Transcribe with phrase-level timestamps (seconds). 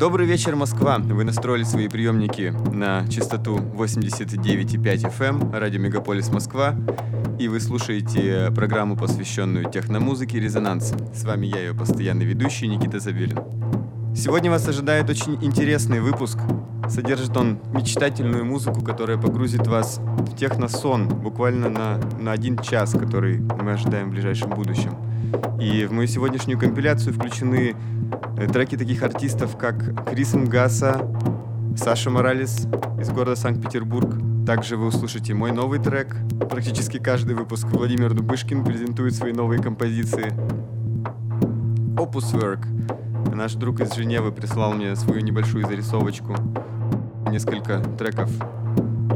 [0.00, 0.96] Добрый вечер, Москва!
[0.98, 6.74] Вы настроили свои приемники на частоту 89,5 FM, эм, радио Мегаполис Москва,
[7.38, 10.94] и вы слушаете программу, посвященную техномузыке «Резонанс».
[11.14, 13.40] С вами я, ее постоянный ведущий Никита Забелин.
[14.16, 16.38] Сегодня вас ожидает очень интересный выпуск.
[16.88, 23.40] Содержит он мечтательную музыку, которая погрузит вас в техносон буквально на, на один час, который
[23.40, 24.96] мы ожидаем в ближайшем будущем.
[25.60, 27.76] И в мою сегодняшнюю компиляцию включены
[28.46, 31.06] треки таких артистов, как Крис Мгаса,
[31.76, 32.66] Саша Моралес
[33.00, 34.14] из города Санкт-Петербург.
[34.46, 36.16] Также вы услышите мой новый трек.
[36.48, 40.32] Практически каждый выпуск Владимир Дубышкин презентует свои новые композиции.
[41.96, 42.66] Opus Work—
[43.40, 46.34] Наш друг из Женевы прислал мне свою небольшую зарисовочку.
[47.30, 48.30] Несколько треков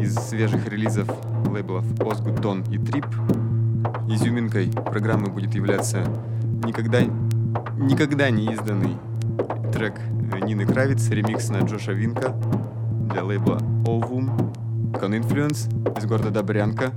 [0.01, 1.09] из свежих релизов
[1.53, 3.07] лейблов Osgood Tone и Trip.
[4.09, 6.07] Изюминкой программы будет являться
[6.65, 7.03] никогда,
[7.77, 8.97] никогда не изданный
[9.75, 9.99] трек
[10.47, 12.33] Нины Кравиц, ремикс на Джоша Винка
[13.11, 14.31] для лейбла Ovum,
[14.93, 16.93] Con Influence из города Добрянка.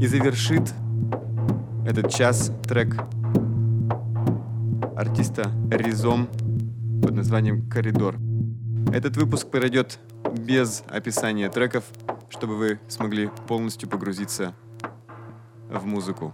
[0.00, 0.72] И завершит
[1.86, 2.96] этот час трек
[4.96, 6.28] артиста Ризом
[7.02, 8.16] под названием «Коридор».
[8.90, 9.98] Этот выпуск пройдет
[10.32, 11.84] без описания треков,
[12.30, 14.54] чтобы вы смогли полностью погрузиться
[15.68, 16.32] в музыку.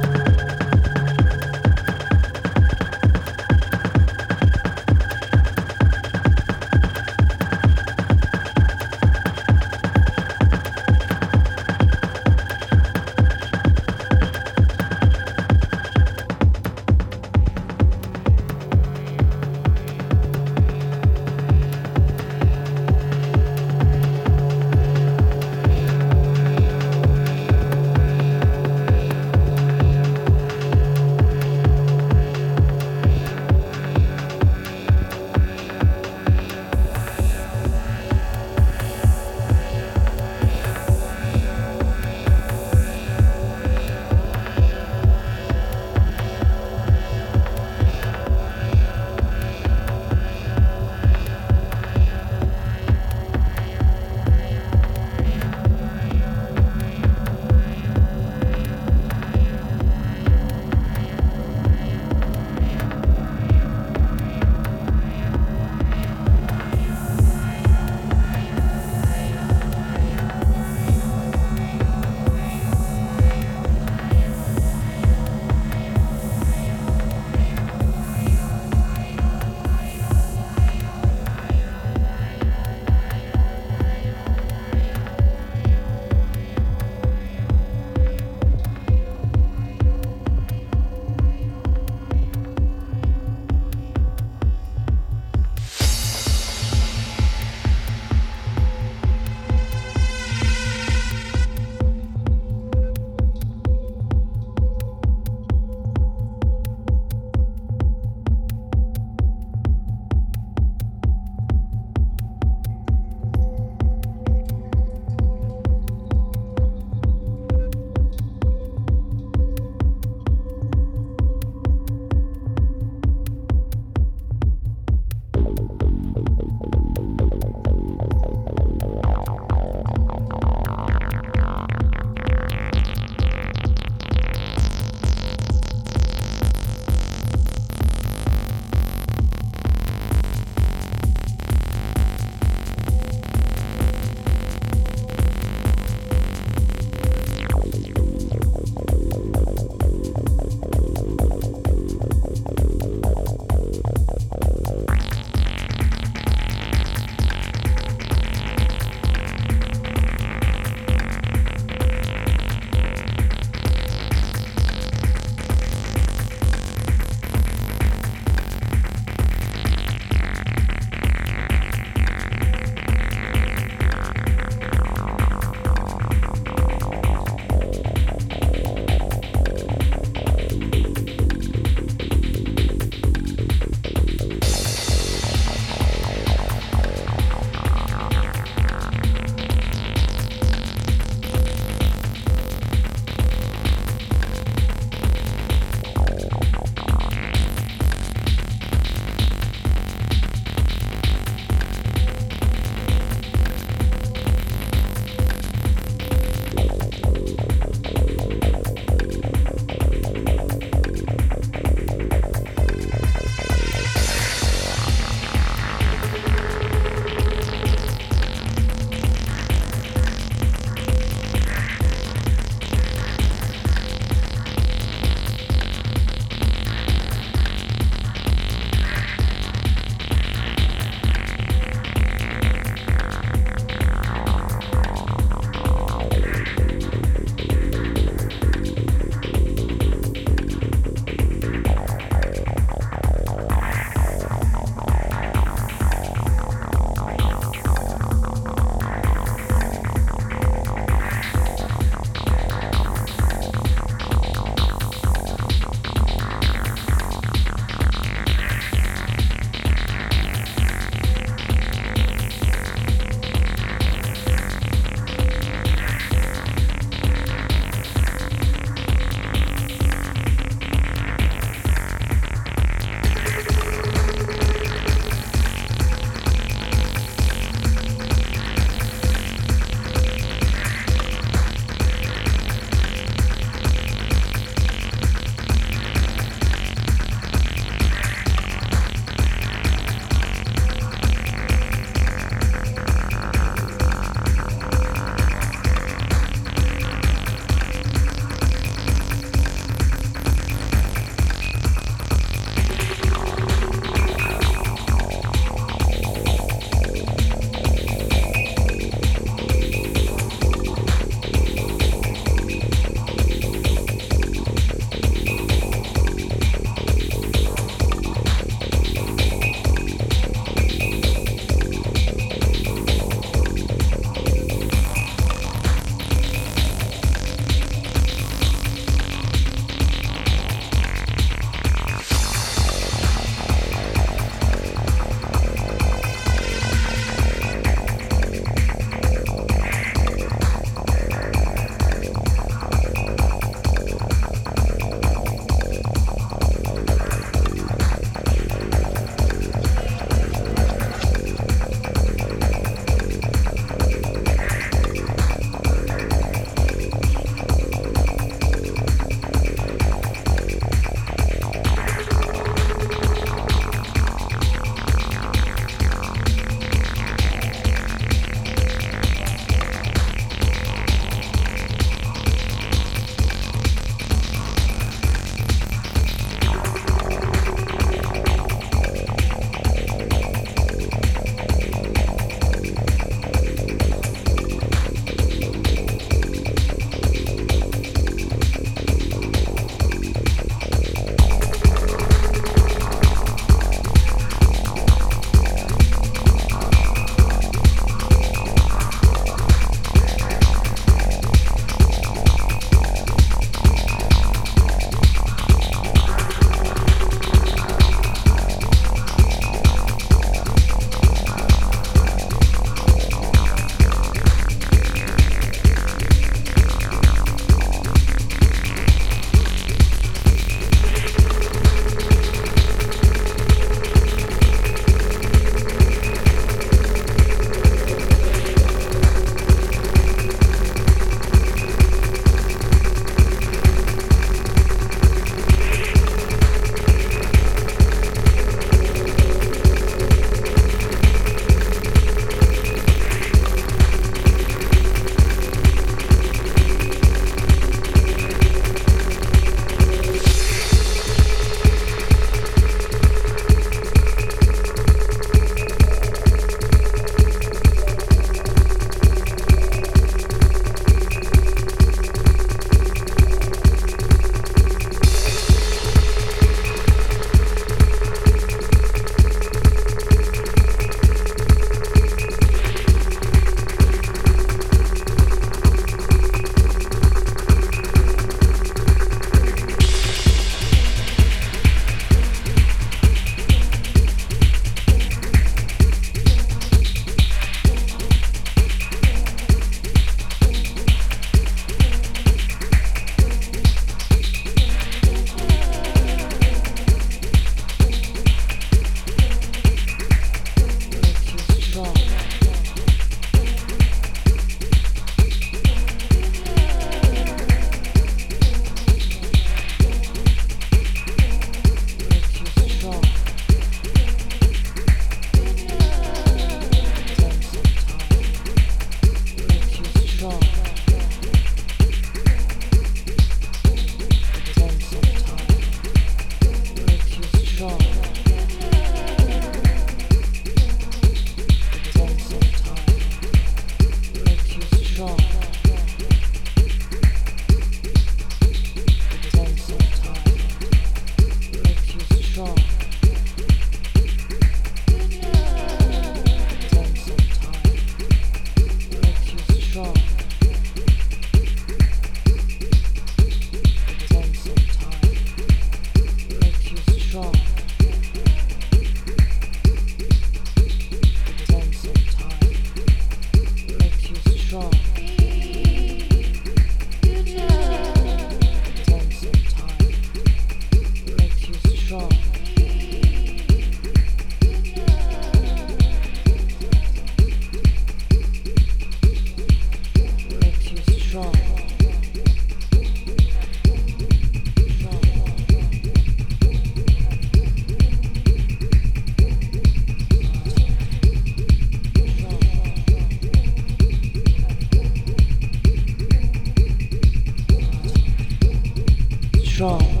[599.61, 600.00] strong.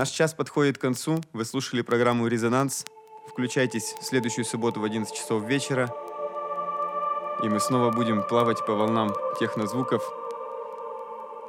[0.00, 1.20] Наш час подходит к концу.
[1.34, 2.86] Вы слушали программу «Резонанс».
[3.28, 5.94] Включайтесь в следующую субботу в 11 часов вечера.
[7.42, 10.02] И мы снова будем плавать по волнам технозвуков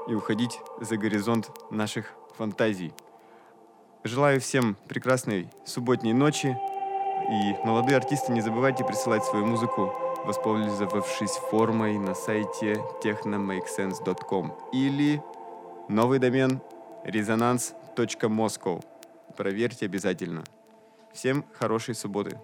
[0.10, 2.91] и уходить за горизонт наших фантазий.
[4.04, 6.60] Желаю всем прекрасной субботней ночи.
[7.32, 9.93] И молодые артисты, не забывайте присылать свою музыку,
[10.26, 15.24] воспользовавшись формой на сайте technomakesense.com или
[15.88, 16.60] новый домен
[17.97, 18.83] резонанс.moscow.
[19.35, 20.43] Проверьте обязательно.
[21.13, 22.39] Всем хорошей субботы.